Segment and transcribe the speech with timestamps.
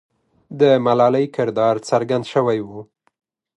[0.59, 2.81] د ملالۍ کردار څرګند سوی وو.